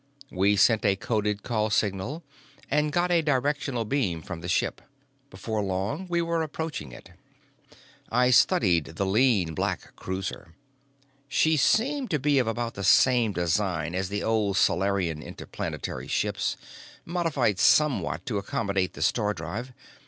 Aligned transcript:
We 0.31 0.55
sent 0.55 0.83
a 0.83 0.95
coded 0.95 1.43
call 1.43 1.69
signal 1.69 2.23
and 2.71 2.91
got 2.91 3.11
a 3.11 3.21
directional 3.21 3.85
beam 3.85 4.23
from 4.23 4.41
the 4.41 4.47
ship. 4.47 4.81
Before 5.29 5.61
long 5.61 6.07
we 6.09 6.23
were 6.23 6.41
approaching 6.41 6.91
it. 6.91 7.11
I 8.11 8.31
studied 8.31 8.85
the 8.95 9.05
lean 9.05 9.53
black 9.53 9.95
cruiser. 9.95 10.55
She 11.29 11.55
seemed 11.55 12.09
to 12.09 12.17
be 12.17 12.39
of 12.39 12.47
about 12.47 12.73
the 12.73 12.83
same 12.83 13.31
design 13.31 13.93
as 13.93 14.09
the 14.09 14.23
old 14.23 14.57
Solarian 14.57 15.21
interplanetary 15.21 16.07
ships, 16.07 16.57
modified 17.05 17.59
somewhat 17.59 18.25
to 18.25 18.39
accommodate 18.39 18.93
the 18.93 19.03
star 19.03 19.35
drive. 19.35 19.71